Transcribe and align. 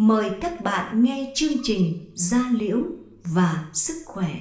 mời 0.00 0.30
các 0.40 0.60
bạn 0.64 1.02
nghe 1.04 1.32
chương 1.34 1.52
trình 1.62 2.10
Gia 2.14 2.50
Liễu 2.58 2.78
và 3.24 3.64
Sức 3.72 4.02
Khỏe. 4.06 4.34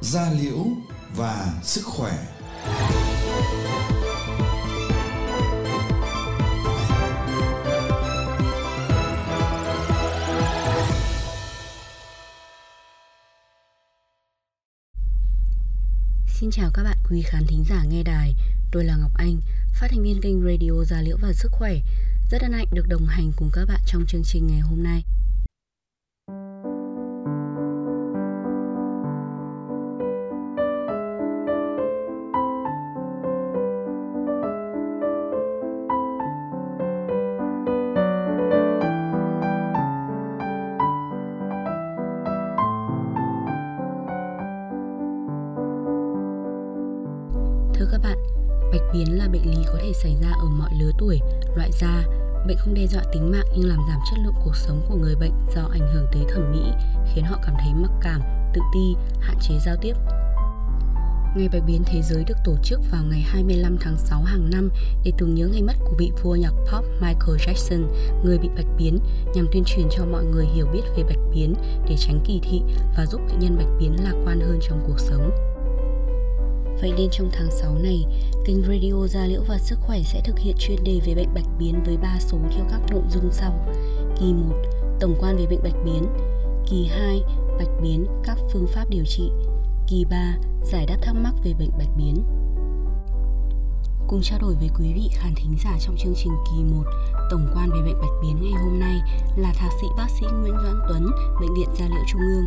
Gia 0.00 0.32
Liễu 0.42 0.64
và 1.16 1.52
Sức 1.62 1.82
Khỏe 1.84 2.18
Xin 16.40 16.50
chào 16.50 16.70
các 16.74 16.82
bạn 16.82 16.96
quý 17.10 17.22
khán 17.22 17.46
thính 17.46 17.64
giả 17.68 17.84
nghe 17.84 18.02
đài. 18.02 18.34
Tôi 18.72 18.84
là 18.84 18.96
Ngọc 18.96 19.10
Anh, 19.14 19.40
phát 19.80 19.88
thanh 19.90 20.02
viên 20.02 20.20
kênh 20.20 20.42
Radio 20.42 20.84
Gia 20.84 21.02
Liễu 21.02 21.16
và 21.22 21.32
Sức 21.32 21.52
Khỏe. 21.52 21.74
Rất 22.30 22.42
hân 22.42 22.52
hạnh 22.52 22.66
được 22.72 22.88
đồng 22.88 23.06
hành 23.06 23.32
cùng 23.36 23.50
các 23.52 23.64
bạn 23.68 23.80
trong 23.86 24.06
chương 24.06 24.22
trình 24.24 24.46
ngày 24.46 24.60
hôm 24.60 24.82
nay. 24.82 25.04
Biến 48.98 49.18
là 49.18 49.28
bệnh 49.28 49.50
lý 49.50 49.64
có 49.66 49.78
thể 49.82 49.92
xảy 49.92 50.16
ra 50.22 50.28
ở 50.28 50.46
mọi 50.58 50.70
lứa 50.80 50.90
tuổi, 50.98 51.20
loại 51.56 51.70
da. 51.72 52.04
Bệnh 52.46 52.56
không 52.56 52.74
đe 52.74 52.86
dọa 52.86 53.02
tính 53.12 53.30
mạng 53.30 53.46
nhưng 53.56 53.68
làm 53.68 53.78
giảm 53.88 53.98
chất 54.10 54.18
lượng 54.24 54.34
cuộc 54.44 54.56
sống 54.56 54.80
của 54.88 54.96
người 54.96 55.14
bệnh 55.14 55.32
do 55.54 55.68
ảnh 55.72 55.94
hưởng 55.94 56.06
tới 56.12 56.22
thẩm 56.28 56.52
mỹ, 56.52 56.62
khiến 57.14 57.24
họ 57.24 57.38
cảm 57.46 57.54
thấy 57.60 57.74
mặc 57.74 57.90
cảm, 58.02 58.20
tự 58.54 58.60
ti, 58.74 58.96
hạn 59.20 59.36
chế 59.40 59.54
giao 59.64 59.76
tiếp. 59.80 59.92
Ngày 61.36 61.48
bạch 61.52 61.62
biến 61.66 61.82
thế 61.86 62.02
giới 62.02 62.24
được 62.24 62.36
tổ 62.44 62.56
chức 62.62 62.80
vào 62.92 63.04
ngày 63.10 63.20
25 63.20 63.76
tháng 63.80 63.96
6 63.98 64.22
hàng 64.22 64.50
năm 64.50 64.70
để 65.04 65.12
tưởng 65.18 65.34
nhớ 65.34 65.48
ngày 65.48 65.62
mất 65.62 65.74
của 65.84 65.94
vị 65.98 66.12
vua 66.22 66.34
nhạc 66.34 66.52
pop 66.72 66.84
Michael 67.00 67.36
Jackson, 67.36 67.82
người 68.24 68.38
bị 68.38 68.48
bạch 68.56 68.66
biến, 68.78 68.98
nhằm 69.34 69.46
tuyên 69.52 69.64
truyền 69.66 69.86
cho 69.90 70.04
mọi 70.04 70.24
người 70.24 70.46
hiểu 70.46 70.66
biết 70.72 70.82
về 70.96 71.02
bạch 71.02 71.30
biến 71.34 71.54
để 71.88 71.96
tránh 71.98 72.20
kỳ 72.24 72.40
thị 72.42 72.62
và 72.96 73.06
giúp 73.06 73.20
bệnh 73.28 73.38
nhân 73.38 73.56
bạch 73.56 73.78
biến 73.80 73.96
lạc 74.04 74.14
quan 74.24 74.40
hơn 74.40 74.58
trong 74.62 74.84
cuộc 74.86 74.98
sống. 74.98 75.47
Vậy 76.80 76.92
nên 76.96 77.08
trong 77.10 77.30
tháng 77.32 77.50
6 77.50 77.74
này, 77.74 78.04
kênh 78.44 78.62
Radio 78.62 79.06
Gia 79.06 79.26
Liễu 79.26 79.42
và 79.48 79.58
Sức 79.58 79.78
Khỏe 79.80 80.02
sẽ 80.02 80.20
thực 80.24 80.38
hiện 80.38 80.56
chuyên 80.58 80.84
đề 80.84 81.00
về 81.06 81.14
bệnh 81.14 81.34
bạch 81.34 81.58
biến 81.58 81.82
với 81.84 81.96
3 81.96 82.16
số 82.20 82.38
theo 82.50 82.64
các 82.70 82.80
nội 82.90 83.02
dung 83.10 83.28
sau. 83.32 83.66
Kỳ 84.20 84.32
1, 84.32 84.54
tổng 85.00 85.14
quan 85.20 85.36
về 85.36 85.46
bệnh 85.46 85.62
bạch 85.62 85.84
biến. 85.84 86.04
Kỳ 86.70 86.86
2, 86.86 87.22
bạch 87.58 87.80
biến, 87.82 88.06
các 88.24 88.38
phương 88.52 88.66
pháp 88.66 88.84
điều 88.90 89.04
trị. 89.04 89.30
Kỳ 89.86 90.04
3, 90.10 90.36
giải 90.64 90.86
đáp 90.86 90.96
thắc 91.02 91.14
mắc 91.14 91.34
về 91.44 91.54
bệnh 91.58 91.70
bạch 91.78 91.96
biến. 91.96 92.24
Cùng 94.08 94.20
trao 94.22 94.38
đổi 94.38 94.54
với 94.54 94.70
quý 94.78 94.92
vị 94.94 95.08
khán 95.12 95.34
thính 95.36 95.56
giả 95.64 95.78
trong 95.80 95.96
chương 95.96 96.14
trình 96.16 96.32
kỳ 96.50 96.64
1 96.64 96.84
tổng 97.30 97.46
quan 97.54 97.70
về 97.70 97.78
bệnh 97.84 98.00
bạch 98.00 98.20
biến 98.22 98.36
ngày 98.42 98.62
hôm 98.62 98.80
nay 98.80 99.00
là 99.36 99.52
thạc 99.52 99.72
sĩ 99.80 99.86
bác 99.96 100.06
sĩ 100.20 100.26
Nguyễn 100.26 100.54
Doãn 100.62 100.80
Tuấn, 100.88 101.06
Bệnh 101.40 101.54
viện 101.54 101.68
Gia 101.78 101.86
Liễu 101.86 102.04
Trung 102.12 102.20
ương. 102.20 102.46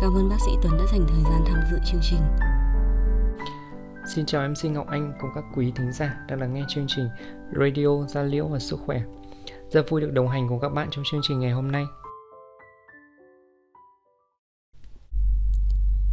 Cảm 0.00 0.14
ơn 0.14 0.28
bác 0.28 0.40
sĩ 0.46 0.52
Tuấn 0.62 0.78
đã 0.78 0.84
dành 0.92 1.06
thời 1.08 1.22
gian 1.22 1.44
tham 1.46 1.58
dự 1.70 1.78
chương 1.92 2.00
trình. 2.10 2.51
Xin 4.06 4.26
chào 4.26 4.48
MC 4.48 4.64
Ngọc 4.64 4.86
Anh 4.86 5.12
cùng 5.20 5.30
các 5.34 5.44
quý 5.56 5.72
thính 5.76 5.92
giả 5.92 6.16
đang 6.28 6.40
lắng 6.40 6.54
nghe 6.54 6.62
chương 6.68 6.86
trình 6.88 7.08
Radio 7.60 8.06
Gia 8.08 8.22
Liễu 8.22 8.46
và 8.46 8.58
Sức 8.58 8.78
Khỏe. 8.86 9.02
Rất 9.70 9.90
vui 9.90 10.00
được 10.00 10.12
đồng 10.12 10.28
hành 10.28 10.48
cùng 10.48 10.60
các 10.60 10.68
bạn 10.68 10.88
trong 10.90 11.04
chương 11.10 11.20
trình 11.28 11.40
ngày 11.40 11.50
hôm 11.50 11.72
nay. 11.72 11.84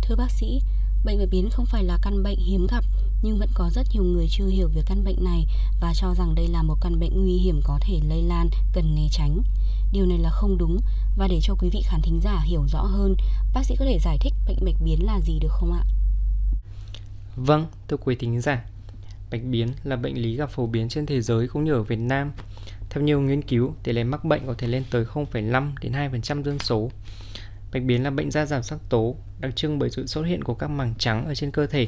Thưa 0.02 0.16
bác 0.16 0.32
sĩ, 0.32 0.62
bệnh 1.06 1.20
bạch 1.20 1.28
biến 1.32 1.50
không 1.52 1.66
phải 1.66 1.84
là 1.84 1.98
căn 2.02 2.24
bệnh 2.24 2.40
hiếm 2.40 2.68
gặp 2.72 2.84
nhưng 3.22 3.40
vẫn 3.40 3.50
có 3.54 3.70
rất 3.70 3.88
nhiều 3.94 4.04
người 4.04 4.28
chưa 4.30 4.48
hiểu 4.48 4.70
về 4.76 4.82
căn 4.86 5.04
bệnh 5.04 5.24
này 5.24 5.46
và 5.82 5.94
cho 5.96 6.14
rằng 6.14 6.36
đây 6.36 6.48
là 6.48 6.64
một 6.64 6.76
căn 6.82 7.00
bệnh 7.00 7.22
nguy 7.22 7.38
hiểm 7.38 7.62
có 7.64 7.80
thể 7.82 8.00
lây 8.10 8.22
lan, 8.22 8.50
cần 8.74 8.96
né 8.96 9.08
tránh. 9.12 9.42
Điều 9.92 10.06
này 10.06 10.18
là 10.18 10.30
không 10.30 10.58
đúng 10.58 10.78
và 11.18 11.28
để 11.28 11.40
cho 11.42 11.56
quý 11.60 11.70
vị 11.70 11.82
khán 11.86 12.02
thính 12.02 12.22
giả 12.22 12.40
hiểu 12.40 12.66
rõ 12.68 12.82
hơn, 12.82 13.16
bác 13.54 13.66
sĩ 13.66 13.76
có 13.80 13.86
thể 13.86 14.00
giải 14.00 14.18
thích 14.22 14.34
bệnh 14.48 14.66
bạch 14.66 14.82
biến 14.82 15.06
là 15.06 15.20
gì 15.22 15.40
được 15.40 15.52
không 15.52 15.74
ạ? 15.74 15.84
Vâng, 17.46 17.68
thưa 17.88 17.98
quý 17.98 18.16
thính 18.16 18.42
giả, 18.42 18.66
bạch 19.32 19.42
biến 19.44 19.68
là 19.84 19.96
bệnh 19.96 20.22
lý 20.22 20.36
gặp 20.36 20.50
phổ 20.50 20.68
biến 20.68 20.90
trên 20.90 21.06
thế 21.06 21.22
giới 21.22 21.48
cũng 21.48 21.64
như 21.64 21.74
ở 21.74 21.84
Việt 21.84 22.00
Nam. 22.00 22.32
Theo 22.90 23.04
nhiều 23.04 23.22
nghiên 23.22 23.42
cứu, 23.42 23.74
tỷ 23.84 23.94
lệ 23.94 24.04
mắc 24.04 24.26
bệnh 24.26 24.42
có 24.48 24.54
thể 24.58 24.68
lên 24.68 24.84
tới 24.92 25.06
0,5 25.06 25.72
đến 25.82 25.92
2% 25.92 26.44
dân 26.44 26.60
số. 26.60 26.92
Bạch 27.74 27.84
biến 27.84 28.04
là 28.04 28.10
bệnh 28.10 28.32
da 28.32 28.46
giảm 28.46 28.64
sắc 28.64 28.80
tố, 28.90 29.16
đặc 29.40 29.56
trưng 29.56 29.80
bởi 29.80 29.90
sự 29.90 30.08
xuất 30.08 30.22
hiện 30.22 30.44
của 30.44 30.54
các 30.54 30.68
mảng 30.68 30.94
trắng 30.98 31.26
ở 31.26 31.36
trên 31.36 31.52
cơ 31.52 31.68
thể. 31.68 31.88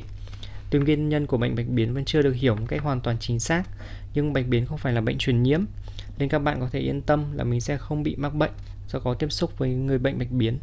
Tuy 0.70 0.80
nguyên 0.80 1.10
nhân 1.10 1.28
của 1.28 1.38
bệnh 1.38 1.56
bạch 1.56 1.68
biến 1.68 1.94
vẫn 1.94 2.06
chưa 2.06 2.22
được 2.22 2.36
hiểu 2.36 2.56
một 2.56 2.66
cách 2.68 2.82
hoàn 2.82 3.02
toàn 3.02 3.18
chính 3.20 3.40
xác, 3.40 3.64
nhưng 4.14 4.34
bạch 4.34 4.48
biến 4.48 4.66
không 4.66 4.78
phải 4.78 4.94
là 4.94 5.02
bệnh 5.02 5.18
truyền 5.18 5.44
nhiễm, 5.44 5.62
nên 6.18 6.30
các 6.30 6.40
bạn 6.40 6.60
có 6.60 6.70
thể 6.72 6.80
yên 6.80 7.02
tâm 7.02 7.26
là 7.34 7.44
mình 7.44 7.62
sẽ 7.62 7.78
không 7.78 8.04
bị 8.04 8.16
mắc 8.16 8.36
bệnh 8.36 8.52
do 8.88 9.00
có 9.00 9.14
tiếp 9.14 9.32
xúc 9.32 9.58
với 9.58 9.70
người 9.70 9.98
bệnh 9.98 10.20
bạch 10.20 10.32
biến. 10.32 10.60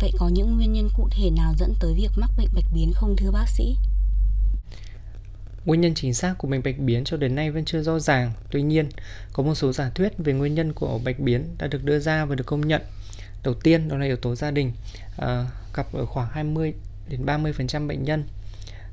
Vậy 0.00 0.12
có 0.18 0.28
những 0.28 0.56
nguyên 0.56 0.72
nhân 0.72 0.88
cụ 0.96 1.08
thể 1.10 1.30
nào 1.30 1.54
dẫn 1.58 1.74
tới 1.80 1.94
việc 1.94 2.10
mắc 2.16 2.30
bệnh 2.36 2.48
bạch 2.54 2.64
biến 2.74 2.92
không 2.94 3.16
thưa 3.16 3.30
bác 3.30 3.48
sĩ? 3.48 3.76
Nguyên 5.64 5.80
nhân 5.80 5.94
chính 5.94 6.14
xác 6.14 6.34
của 6.38 6.48
bệnh 6.48 6.62
bạch 6.62 6.78
biến 6.78 7.04
cho 7.04 7.16
đến 7.16 7.34
nay 7.34 7.50
vẫn 7.50 7.64
chưa 7.64 7.82
rõ 7.82 7.98
ràng. 7.98 8.32
Tuy 8.50 8.62
nhiên, 8.62 8.88
có 9.32 9.42
một 9.42 9.54
số 9.54 9.72
giả 9.72 9.90
thuyết 9.94 10.12
về 10.18 10.32
nguyên 10.32 10.54
nhân 10.54 10.72
của 10.72 11.00
bạch 11.04 11.18
biến 11.18 11.54
đã 11.58 11.66
được 11.66 11.84
đưa 11.84 11.98
ra 11.98 12.24
và 12.24 12.34
được 12.34 12.46
công 12.46 12.68
nhận. 12.68 12.82
Đầu 13.42 13.54
tiên 13.54 13.88
đó 13.88 13.96
là 13.96 14.06
yếu 14.06 14.16
tố 14.16 14.34
gia 14.34 14.50
đình, 14.50 14.72
à, 15.16 15.46
gặp 15.74 15.92
ở 15.92 16.06
khoảng 16.06 16.28
20 16.30 16.74
đến 17.08 17.26
30% 17.26 17.86
bệnh 17.86 18.04
nhân. 18.04 18.24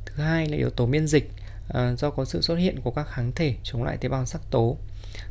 Thứ 0.06 0.24
hai 0.24 0.48
là 0.48 0.58
yếu 0.58 0.70
tố 0.70 0.86
miễn 0.86 1.08
dịch, 1.08 1.32
à, 1.70 1.96
do 1.96 2.10
có 2.10 2.26
sự 2.26 2.42
xuất 2.42 2.56
hiện 2.56 2.82
của 2.82 2.92
các 2.92 3.08
kháng 3.10 3.32
thể 3.36 3.56
chống 3.64 3.84
lại 3.84 3.98
tế 3.98 4.10
bào 4.10 4.26
sắc 4.26 4.42
tố. 4.52 4.78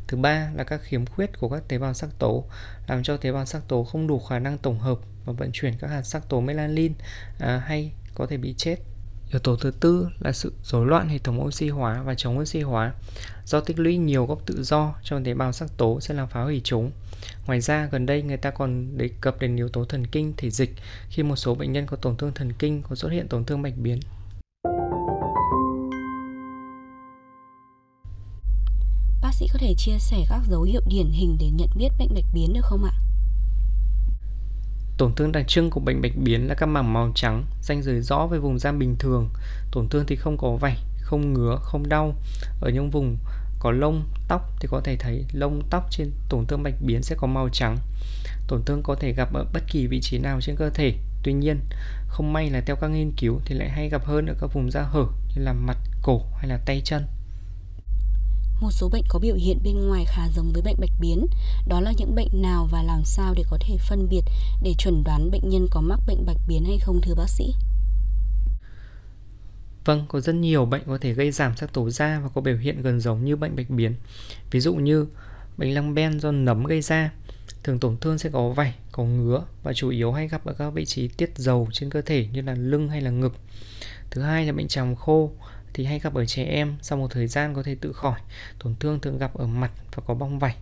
Thứ 0.07 0.17
ba 0.17 0.51
là 0.55 0.63
các 0.63 0.81
khiếm 0.83 1.05
khuyết 1.05 1.39
của 1.39 1.49
các 1.49 1.67
tế 1.67 1.77
bào 1.77 1.93
sắc 1.93 2.09
tố, 2.19 2.43
làm 2.87 3.03
cho 3.03 3.17
tế 3.17 3.31
bào 3.31 3.45
sắc 3.45 3.67
tố 3.67 3.83
không 3.83 4.07
đủ 4.07 4.19
khả 4.19 4.39
năng 4.39 4.57
tổng 4.57 4.79
hợp 4.79 4.99
và 5.25 5.33
vận 5.33 5.49
chuyển 5.53 5.73
các 5.79 5.89
hạt 5.89 6.01
sắc 6.01 6.29
tố 6.29 6.41
melanin 6.41 6.93
à, 7.39 7.63
hay 7.65 7.91
có 8.15 8.25
thể 8.25 8.37
bị 8.37 8.53
chết. 8.57 8.75
Yếu 9.31 9.39
tố 9.39 9.55
thứ 9.55 9.71
tư 9.71 10.07
là 10.19 10.31
sự 10.31 10.53
rối 10.63 10.85
loạn 10.85 11.09
hệ 11.09 11.17
thống 11.17 11.43
oxy 11.43 11.69
hóa 11.69 12.01
và 12.03 12.15
chống 12.15 12.37
oxy 12.37 12.61
hóa. 12.61 12.93
Do 13.45 13.59
tích 13.59 13.79
lũy 13.79 13.97
nhiều 13.97 14.25
gốc 14.25 14.39
tự 14.45 14.63
do 14.63 14.95
trong 15.03 15.23
tế 15.23 15.33
bào 15.33 15.51
sắc 15.51 15.77
tố 15.77 16.01
sẽ 16.01 16.13
làm 16.13 16.27
phá 16.27 16.43
hủy 16.43 16.61
chúng. 16.63 16.91
Ngoài 17.45 17.61
ra, 17.61 17.89
gần 17.91 18.05
đây 18.05 18.21
người 18.21 18.37
ta 18.37 18.51
còn 18.51 18.97
đề 18.97 19.09
cập 19.21 19.39
đến 19.39 19.55
yếu 19.55 19.69
tố 19.69 19.85
thần 19.85 20.07
kinh, 20.07 20.33
thể 20.37 20.49
dịch 20.49 20.75
khi 21.09 21.23
một 21.23 21.35
số 21.35 21.55
bệnh 21.55 21.71
nhân 21.71 21.85
có 21.85 21.97
tổn 21.97 22.17
thương 22.17 22.31
thần 22.33 22.53
kinh 22.53 22.81
có 22.81 22.95
xuất 22.95 23.09
hiện 23.09 23.27
tổn 23.27 23.45
thương 23.45 23.61
bạch 23.61 23.77
biến. 23.77 23.99
Bác 29.21 29.31
sĩ 29.33 29.47
có 29.53 29.59
thể 29.59 29.73
chia 29.77 29.97
sẻ 29.99 30.25
các 30.29 30.41
dấu 30.49 30.61
hiệu 30.61 30.81
điển 30.87 31.09
hình 31.11 31.37
để 31.39 31.49
nhận 31.53 31.69
biết 31.75 31.89
bệnh 31.99 32.13
bạch 32.13 32.33
biến 32.33 32.53
được 32.53 32.63
không 32.63 32.83
ạ? 32.83 33.02
Tổn 34.97 35.15
thương 35.15 35.31
đặc 35.31 35.47
trưng 35.47 35.69
của 35.69 35.79
bệnh 35.79 36.01
bạch 36.01 36.15
biến 36.15 36.47
là 36.47 36.55
các 36.55 36.65
mảng 36.65 36.93
màu 36.93 37.11
trắng, 37.15 37.45
ranh 37.61 37.83
giới 37.83 38.01
rõ 38.01 38.25
với 38.25 38.39
vùng 38.39 38.59
da 38.59 38.71
bình 38.71 38.95
thường. 38.99 39.29
Tổn 39.71 39.87
thương 39.89 40.05
thì 40.07 40.15
không 40.15 40.37
có 40.37 40.55
vảy, 40.55 40.77
không 41.01 41.33
ngứa, 41.33 41.57
không 41.61 41.89
đau. 41.89 42.15
Ở 42.61 42.69
những 42.69 42.89
vùng 42.89 43.17
có 43.59 43.71
lông, 43.71 44.03
tóc 44.27 44.41
thì 44.59 44.67
có 44.71 44.81
thể 44.83 44.95
thấy 44.97 45.25
lông 45.33 45.61
tóc 45.69 45.87
trên 45.91 46.11
tổn 46.29 46.45
thương 46.45 46.63
bạch 46.63 46.73
biến 46.81 47.03
sẽ 47.03 47.15
có 47.19 47.27
màu 47.27 47.49
trắng. 47.49 47.77
Tổn 48.47 48.63
thương 48.65 48.83
có 48.83 48.95
thể 48.95 49.13
gặp 49.13 49.33
ở 49.33 49.45
bất 49.53 49.63
kỳ 49.67 49.87
vị 49.87 49.99
trí 50.01 50.17
nào 50.17 50.41
trên 50.41 50.55
cơ 50.55 50.69
thể. 50.69 50.93
Tuy 51.23 51.33
nhiên, 51.33 51.59
không 52.07 52.33
may 52.33 52.49
là 52.49 52.61
theo 52.65 52.75
các 52.75 52.87
nghiên 52.87 53.11
cứu 53.17 53.39
thì 53.45 53.55
lại 53.55 53.69
hay 53.69 53.89
gặp 53.89 54.05
hơn 54.05 54.25
ở 54.25 54.33
các 54.41 54.53
vùng 54.53 54.71
da 54.71 54.81
hở 54.81 55.05
như 55.35 55.43
là 55.43 55.53
mặt, 55.53 55.77
cổ 56.01 56.21
hay 56.37 56.47
là 56.47 56.57
tay 56.65 56.81
chân. 56.85 57.05
Một 58.63 58.71
số 58.71 58.89
bệnh 58.89 59.03
có 59.09 59.19
biểu 59.19 59.35
hiện 59.35 59.59
bên 59.63 59.87
ngoài 59.87 60.05
khá 60.07 60.29
giống 60.35 60.53
với 60.53 60.61
bệnh 60.61 60.75
bạch 60.79 60.99
biến. 60.99 61.27
Đó 61.67 61.81
là 61.81 61.93
những 61.97 62.15
bệnh 62.15 62.41
nào 62.41 62.67
và 62.71 62.83
làm 62.83 63.01
sao 63.05 63.33
để 63.37 63.43
có 63.49 63.57
thể 63.61 63.77
phân 63.89 64.07
biệt 64.09 64.21
để 64.63 64.73
chuẩn 64.77 65.03
đoán 65.03 65.31
bệnh 65.31 65.49
nhân 65.49 65.67
có 65.71 65.81
mắc 65.81 65.99
bệnh 66.07 66.25
bạch 66.25 66.37
biến 66.47 66.65
hay 66.65 66.77
không 66.79 67.01
thưa 67.01 67.15
bác 67.15 67.29
sĩ? 67.29 67.53
Vâng, 69.85 70.05
có 70.07 70.19
rất 70.19 70.35
nhiều 70.35 70.65
bệnh 70.65 70.81
có 70.87 70.97
thể 71.01 71.13
gây 71.13 71.31
giảm 71.31 71.57
sắc 71.57 71.73
tố 71.73 71.89
da 71.89 72.19
và 72.19 72.29
có 72.29 72.41
biểu 72.41 72.57
hiện 72.57 72.81
gần 72.81 72.99
giống 72.99 73.25
như 73.25 73.35
bệnh 73.35 73.55
bạch 73.55 73.69
biến. 73.69 73.95
Ví 74.51 74.59
dụ 74.59 74.75
như 74.75 75.07
bệnh 75.57 75.73
lăng 75.73 75.93
ben 75.93 76.19
do 76.19 76.31
nấm 76.31 76.63
gây 76.63 76.81
ra, 76.81 77.11
thường 77.63 77.79
tổn 77.79 77.97
thương 77.97 78.17
sẽ 78.17 78.29
có 78.29 78.49
vảy, 78.49 78.75
có 78.91 79.03
ngứa 79.03 79.43
và 79.63 79.73
chủ 79.73 79.89
yếu 79.89 80.11
hay 80.11 80.27
gặp 80.27 80.45
ở 80.45 80.53
các 80.53 80.69
vị 80.69 80.85
trí 80.85 81.07
tiết 81.07 81.37
dầu 81.37 81.67
trên 81.73 81.89
cơ 81.89 82.01
thể 82.01 82.27
như 82.33 82.41
là 82.41 82.53
lưng 82.53 82.89
hay 82.89 83.01
là 83.01 83.09
ngực. 83.09 83.35
Thứ 84.11 84.21
hai 84.21 84.45
là 84.45 84.53
bệnh 84.53 84.67
tràm 84.67 84.95
khô 84.95 85.31
thì 85.73 85.85
hay 85.85 85.99
gặp 85.99 86.13
ở 86.13 86.25
trẻ 86.25 86.43
em 86.43 86.75
sau 86.81 86.97
một 86.97 87.07
thời 87.11 87.27
gian 87.27 87.53
có 87.53 87.63
thể 87.63 87.75
tự 87.81 87.93
khỏi. 87.93 88.19
Tổn 88.59 88.75
thương 88.79 88.99
thường 88.99 89.17
gặp 89.17 89.33
ở 89.33 89.47
mặt 89.47 89.71
và 89.95 90.03
có 90.07 90.13
bong 90.13 90.39
vảy. 90.39 90.55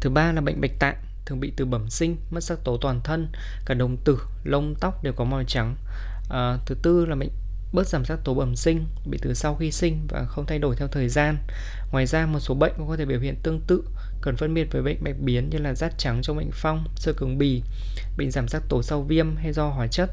Thứ 0.00 0.10
ba 0.10 0.32
là 0.32 0.40
bệnh 0.40 0.60
bạch 0.60 0.78
tạng 0.78 0.96
thường 1.26 1.40
bị 1.40 1.52
từ 1.56 1.64
bẩm 1.64 1.90
sinh, 1.90 2.16
mất 2.30 2.44
sắc 2.44 2.64
tố 2.64 2.76
toàn 2.76 3.00
thân, 3.04 3.28
cả 3.66 3.74
đồng 3.74 3.96
tử, 3.96 4.18
lông 4.44 4.74
tóc 4.80 5.04
đều 5.04 5.12
có 5.12 5.24
màu 5.24 5.42
trắng. 5.46 5.76
À, 6.30 6.58
thứ 6.66 6.74
tư 6.82 7.06
là 7.06 7.16
bệnh 7.16 7.30
bớt 7.72 7.88
giảm 7.88 8.04
sắc 8.04 8.18
tố 8.24 8.34
bẩm 8.34 8.56
sinh 8.56 8.86
bị 9.06 9.18
từ 9.22 9.34
sau 9.34 9.54
khi 9.54 9.72
sinh 9.72 10.06
và 10.08 10.24
không 10.24 10.46
thay 10.46 10.58
đổi 10.58 10.76
theo 10.76 10.88
thời 10.88 11.08
gian. 11.08 11.36
Ngoài 11.92 12.06
ra 12.06 12.26
một 12.26 12.40
số 12.40 12.54
bệnh 12.54 12.72
cũng 12.76 12.88
có 12.88 12.96
thể 12.96 13.04
biểu 13.04 13.20
hiện 13.20 13.36
tương 13.42 13.60
tự 13.66 13.84
cần 14.22 14.36
phân 14.36 14.54
biệt 14.54 14.68
với 14.72 14.82
bệnh 14.82 15.04
bạch 15.04 15.18
biến 15.20 15.50
như 15.50 15.58
là 15.58 15.74
rát 15.74 15.98
trắng 15.98 16.22
trong 16.22 16.36
bệnh 16.36 16.50
phong, 16.52 16.86
sơ 16.96 17.12
cứng 17.12 17.38
bì, 17.38 17.62
bệnh 18.16 18.30
giảm 18.30 18.48
sắc 18.48 18.62
tố 18.68 18.82
sau 18.82 19.02
viêm 19.02 19.36
hay 19.36 19.52
do 19.52 19.68
hóa 19.68 19.86
chất. 19.86 20.10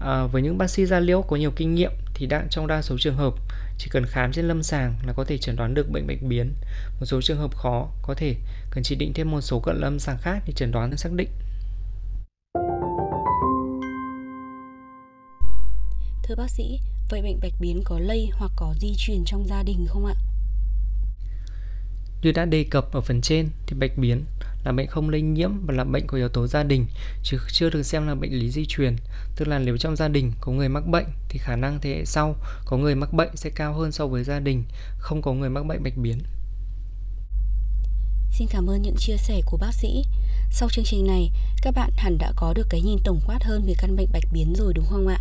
À, 0.00 0.26
với 0.26 0.42
những 0.42 0.58
bác 0.58 0.70
sĩ 0.70 0.86
da 0.86 1.00
liễu 1.00 1.22
có 1.22 1.36
nhiều 1.36 1.52
kinh 1.56 1.74
nghiệm 1.74 1.92
thì 2.20 2.26
đa, 2.26 2.44
trong 2.50 2.66
đa 2.66 2.82
số 2.82 2.96
trường 2.98 3.16
hợp 3.16 3.34
chỉ 3.78 3.88
cần 3.90 4.06
khám 4.06 4.32
trên 4.32 4.48
lâm 4.48 4.62
sàng 4.62 4.94
là 5.06 5.12
có 5.12 5.24
thể 5.24 5.38
chẩn 5.38 5.56
đoán 5.56 5.74
được 5.74 5.90
bệnh 5.90 6.06
bạch 6.06 6.22
biến. 6.22 6.52
Một 7.00 7.06
số 7.06 7.20
trường 7.22 7.38
hợp 7.38 7.56
khó 7.56 7.88
có 8.02 8.14
thể 8.14 8.36
cần 8.70 8.84
chỉ 8.84 8.94
định 8.94 9.12
thêm 9.14 9.30
một 9.30 9.40
số 9.40 9.60
cận 9.60 9.76
lâm 9.80 9.98
sàng 9.98 10.18
khác 10.18 10.42
để 10.46 10.52
chẩn 10.56 10.72
đoán 10.72 10.96
xác 10.96 11.12
định. 11.12 11.28
Thưa 16.22 16.34
bác 16.36 16.50
sĩ, 16.50 16.80
vậy 17.10 17.22
bệnh 17.22 17.40
bạch 17.42 17.54
biến 17.60 17.82
có 17.84 17.98
lây 17.98 18.28
hoặc 18.32 18.52
có 18.56 18.74
di 18.80 18.94
truyền 18.98 19.24
trong 19.26 19.46
gia 19.46 19.62
đình 19.62 19.86
không 19.88 20.06
ạ? 20.06 20.14
Như 22.22 22.32
đã 22.32 22.44
đề 22.44 22.64
cập 22.64 22.92
ở 22.92 23.00
phần 23.00 23.20
trên 23.20 23.48
thì 23.66 23.76
bạch 23.80 23.98
biến 23.98 24.24
là 24.64 24.72
bệnh 24.72 24.86
không 24.86 25.10
lây 25.10 25.22
nhiễm 25.22 25.50
và 25.66 25.74
là 25.74 25.84
bệnh 25.84 26.06
có 26.06 26.16
yếu 26.16 26.28
tố 26.28 26.46
gia 26.46 26.62
đình 26.62 26.86
chứ 27.22 27.38
chưa 27.52 27.70
được 27.70 27.82
xem 27.82 28.06
là 28.06 28.14
bệnh 28.14 28.32
lý 28.32 28.50
di 28.50 28.66
truyền. 28.68 28.96
Tức 29.36 29.48
là 29.48 29.58
nếu 29.58 29.76
trong 29.76 29.96
gia 29.96 30.08
đình 30.08 30.32
có 30.40 30.52
người 30.52 30.68
mắc 30.68 30.86
bệnh 30.86 31.06
thì 31.28 31.38
khả 31.38 31.56
năng 31.56 31.80
thế 31.80 31.90
hệ 31.90 32.04
sau 32.04 32.36
có 32.64 32.76
người 32.76 32.94
mắc 32.94 33.12
bệnh 33.12 33.36
sẽ 33.36 33.50
cao 33.50 33.74
hơn 33.74 33.92
so 33.92 34.06
với 34.06 34.24
gia 34.24 34.40
đình 34.40 34.64
không 34.98 35.22
có 35.22 35.32
người 35.32 35.50
mắc 35.50 35.66
bệnh 35.66 35.82
bạch 35.82 35.96
biến. 35.96 36.18
Xin 38.32 38.48
cảm 38.50 38.66
ơn 38.66 38.82
những 38.82 38.96
chia 38.98 39.16
sẻ 39.16 39.40
của 39.46 39.56
bác 39.56 39.74
sĩ. 39.74 40.04
Sau 40.50 40.68
chương 40.68 40.84
trình 40.84 41.06
này, 41.06 41.30
các 41.62 41.74
bạn 41.74 41.90
hẳn 41.96 42.18
đã 42.18 42.32
có 42.36 42.52
được 42.56 42.66
cái 42.70 42.80
nhìn 42.80 42.98
tổng 43.04 43.20
quát 43.26 43.44
hơn 43.44 43.66
về 43.66 43.74
căn 43.78 43.96
bệnh 43.96 44.08
bạch 44.12 44.24
biến 44.32 44.54
rồi 44.56 44.72
đúng 44.74 44.86
không 44.90 45.06
ạ? 45.06 45.18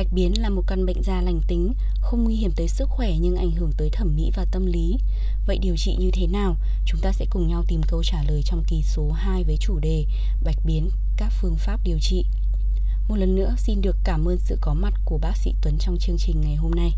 Bạch 0.00 0.12
biến 0.12 0.42
là 0.42 0.48
một 0.48 0.62
căn 0.66 0.86
bệnh 0.86 1.02
da 1.02 1.20
lành 1.20 1.40
tính, 1.48 1.72
không 2.00 2.24
nguy 2.24 2.34
hiểm 2.36 2.50
tới 2.56 2.68
sức 2.68 2.88
khỏe 2.88 3.12
nhưng 3.20 3.36
ảnh 3.36 3.50
hưởng 3.50 3.72
tới 3.76 3.90
thẩm 3.92 4.16
mỹ 4.16 4.30
và 4.34 4.44
tâm 4.52 4.66
lý. 4.66 4.98
Vậy 5.46 5.58
điều 5.62 5.76
trị 5.76 5.96
như 5.98 6.10
thế 6.12 6.26
nào? 6.26 6.56
Chúng 6.86 7.00
ta 7.00 7.12
sẽ 7.12 7.26
cùng 7.30 7.48
nhau 7.48 7.64
tìm 7.68 7.80
câu 7.88 8.02
trả 8.04 8.22
lời 8.22 8.42
trong 8.44 8.64
kỳ 8.68 8.82
số 8.82 9.10
2 9.12 9.44
với 9.44 9.56
chủ 9.60 9.78
đề 9.78 10.06
Bạch 10.44 10.56
biến, 10.64 10.90
các 11.16 11.32
phương 11.40 11.56
pháp 11.56 11.80
điều 11.84 11.98
trị. 12.00 12.24
Một 13.08 13.16
lần 13.16 13.34
nữa 13.34 13.54
xin 13.58 13.80
được 13.80 13.96
cảm 14.04 14.28
ơn 14.28 14.38
sự 14.38 14.58
có 14.60 14.74
mặt 14.74 14.94
của 15.04 15.18
bác 15.18 15.36
sĩ 15.36 15.54
Tuấn 15.62 15.78
trong 15.78 15.98
chương 15.98 16.18
trình 16.18 16.40
ngày 16.40 16.56
hôm 16.56 16.70
nay. 16.70 16.90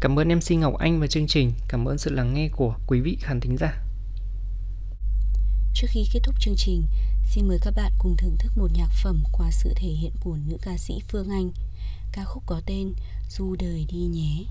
Cảm 0.00 0.18
ơn 0.18 0.28
MC 0.28 0.50
Ngọc 0.50 0.74
Anh 0.78 1.00
và 1.00 1.06
chương 1.06 1.26
trình, 1.26 1.52
cảm 1.68 1.84
ơn 1.84 1.98
sự 1.98 2.10
lắng 2.10 2.34
nghe 2.34 2.48
của 2.48 2.74
quý 2.86 3.00
vị 3.00 3.16
khán 3.20 3.40
thính 3.40 3.56
giả. 3.56 3.82
Trước 5.74 5.86
khi 5.90 6.06
kết 6.12 6.20
thúc 6.22 6.34
chương 6.40 6.56
trình, 6.56 6.82
xin 7.34 7.48
mời 7.48 7.58
các 7.62 7.74
bạn 7.76 7.92
cùng 7.98 8.16
thưởng 8.16 8.36
thức 8.38 8.52
một 8.56 8.72
nhạc 8.72 8.88
phẩm 9.02 9.22
qua 9.32 9.50
sự 9.50 9.72
thể 9.76 9.88
hiện 9.88 10.12
của 10.20 10.36
nữ 10.46 10.56
ca 10.62 10.78
sĩ 10.78 11.00
Phương 11.08 11.28
Anh. 11.28 11.50
Ca 12.12 12.24
khúc 12.24 12.42
có 12.46 12.60
tên 12.66 12.92
Du 13.28 13.56
đời 13.58 13.86
đi 13.92 13.98
nhé. 13.98 14.44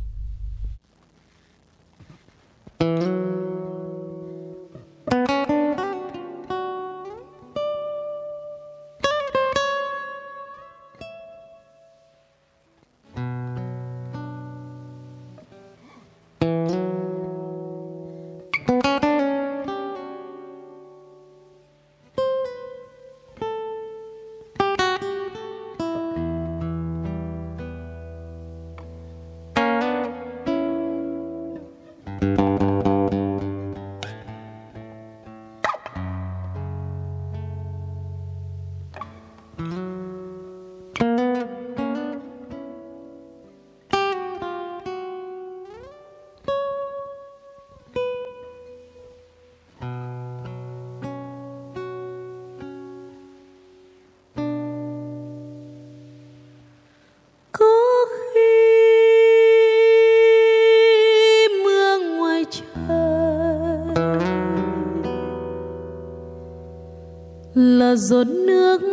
Giọt 68.10 68.28
nước 68.28 68.89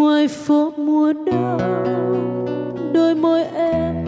ngoài 0.00 0.28
phố 0.28 0.72
mùa 0.76 1.12
đông, 1.26 1.60
đôi 2.94 3.14
môi 3.14 3.44
em 3.44 4.04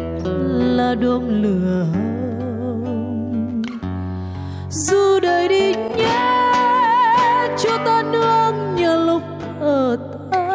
là 0.77 0.95
đốm 0.95 1.43
lửa 1.43 1.87
hồng. 1.93 3.63
Dù 4.71 5.21
đời 5.23 5.49
đi 5.49 5.75
nhé 5.97 6.53
cho 7.59 7.79
ta 7.85 8.03
nương 8.13 8.75
nhờ 8.77 9.05
lúc 9.07 9.23
thở 9.61 9.97
tan 10.31 10.53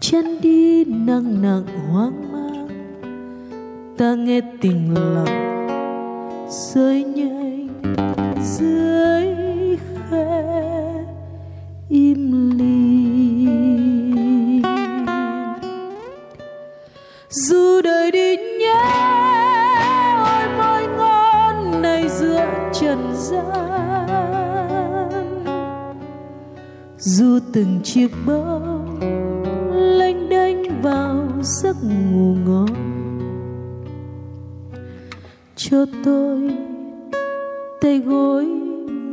chân 0.00 0.40
đi 0.40 0.84
nặng 0.84 1.42
nặng 1.42 1.64
hoang 1.92 2.32
mang, 2.32 2.68
ta 3.98 4.14
nghe 4.14 4.40
tình 4.60 4.94
lặng 4.94 5.68
rơi 6.50 7.04
nhanh 7.04 7.68
dưới 8.42 9.11
im 11.92 12.50
lìm. 12.58 14.62
Dù 17.30 17.80
đời 17.84 18.10
đi 18.10 18.36
nhé, 18.36 18.84
ôi, 20.24 20.48
môi 20.58 20.86
ngon 20.96 21.82
này 21.82 22.08
giữa 22.08 22.46
trần 22.72 23.14
gian. 23.14 24.08
Dù 26.98 27.38
từng 27.52 27.80
chiếc 27.84 28.10
bóng 28.26 29.00
lênh 29.98 30.28
đênh 30.28 30.82
vào 30.82 31.28
giấc 31.42 31.76
ngủ 31.82 32.36
ngon, 32.46 32.68
cho 35.56 35.86
tôi 36.04 36.50
tay 37.80 37.98
gối 37.98 38.46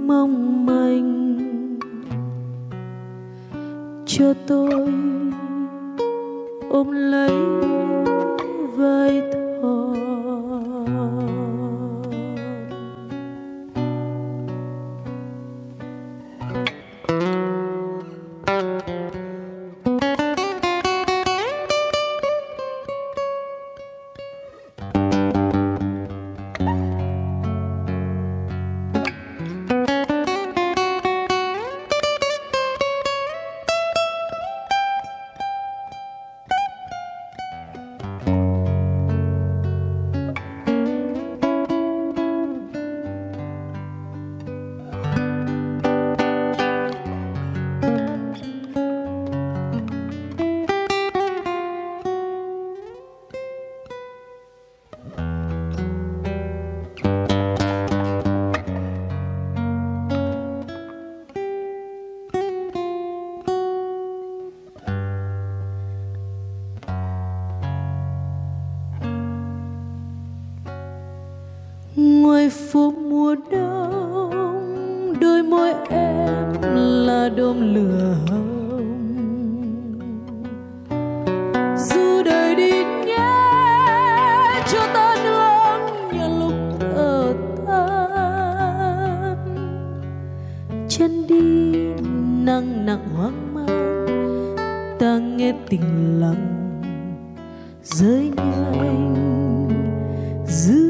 mong 0.05 0.65
manh 0.65 1.28
cho 4.19 4.33
tôi 4.47 4.71
ôm 6.69 6.91
lấy 6.91 7.31
mười 72.29 72.49
phố 72.49 72.91
mùa 72.91 73.35
đông, 73.51 75.13
đôi 75.21 75.43
môi 75.43 75.73
em 75.89 76.61
là 77.05 77.29
đốm 77.29 77.73
lửa 77.75 78.15
hồng. 78.29 79.69
Dù 81.77 82.23
đời 82.25 82.55
đi 82.55 82.71
nhé, 83.05 83.29
cho 84.71 84.87
ta 84.93 85.15
nương 85.23 86.17
nhà 86.17 86.27
lúc 86.39 86.53
thở 86.79 87.33
tan 87.67 89.37
chân 90.89 91.27
đi 91.27 91.41
nặng 92.45 92.85
nặng 92.85 93.09
hoang 93.15 93.53
mang, 93.53 94.05
ta 94.99 95.17
nghe 95.17 95.53
tình 95.69 96.19
lặng 96.21 96.45
rơi 97.83 98.31
nhanh 98.35 99.15
dưới 100.47 100.88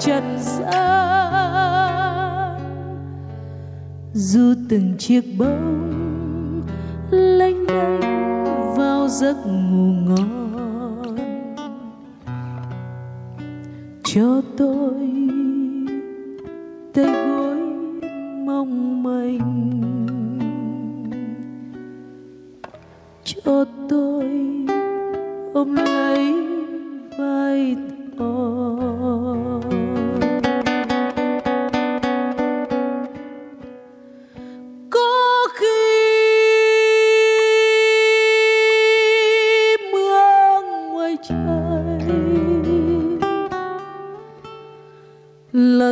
trần 0.00 0.38
gian. 0.38 0.74
Dù 4.12 4.54
từng 4.68 4.94
chiếc 4.98 5.24
bóng 5.38 6.62
lênh 7.10 7.66
đênh 7.66 8.00
vào 8.76 9.08
giấc 9.08 9.36
ngủ 9.46 9.92
ngon, 10.06 11.16
cho 14.04 14.42
tôi 14.56 15.08
tay 16.94 17.04
gối 17.04 17.56
mong 18.46 19.02
manh. 19.02 19.80
Cho 23.24 23.64
tôi 23.88 24.24
ôm 25.54 25.74
lấy 25.74 26.34
vai 27.18 27.76
thỏ 28.18 29.34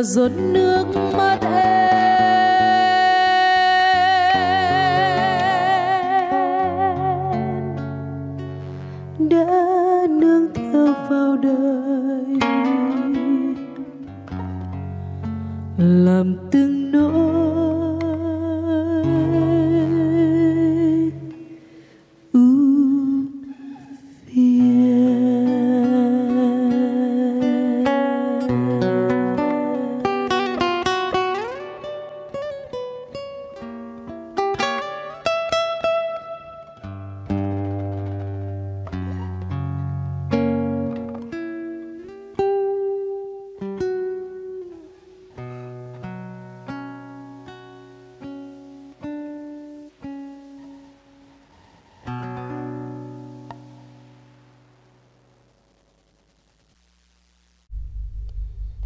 giọt 0.03 0.31
nước 0.37 0.85
mắt 1.17 1.32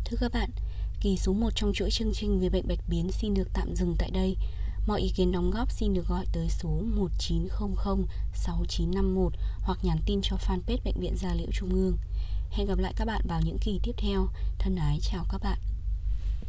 Thưa 0.09 0.17
các 0.19 0.31
bạn, 0.33 0.49
kỳ 1.01 1.17
số 1.17 1.33
1 1.33 1.49
trong 1.55 1.73
chuỗi 1.73 1.91
chương 1.91 2.13
trình 2.13 2.39
về 2.39 2.49
bệnh 2.49 2.67
bạch 2.67 2.79
biến 2.87 3.11
xin 3.11 3.33
được 3.33 3.47
tạm 3.53 3.75
dừng 3.75 3.95
tại 3.99 4.11
đây. 4.11 4.35
Mọi 4.87 5.01
ý 5.01 5.11
kiến 5.15 5.31
đóng 5.31 5.51
góp 5.51 5.71
xin 5.71 5.93
được 5.93 6.07
gọi 6.07 6.25
tới 6.33 6.47
số 6.49 6.69
1900 6.69 8.05
6951 8.33 9.33
hoặc 9.61 9.79
nhắn 9.81 9.97
tin 10.05 10.19
cho 10.23 10.35
fanpage 10.35 10.83
Bệnh 10.83 10.99
viện 10.99 11.15
Gia 11.17 11.33
Liễu 11.33 11.47
Trung 11.53 11.69
ương. 11.69 11.97
Hẹn 12.51 12.67
gặp 12.67 12.77
lại 12.77 12.93
các 12.95 13.05
bạn 13.05 13.21
vào 13.27 13.41
những 13.45 13.57
kỳ 13.61 13.79
tiếp 13.83 13.95
theo. 13.97 14.27
Thân 14.59 14.75
ái 14.75 14.99
chào 15.01 15.25
các 15.31 15.41
bạn. 15.43 15.57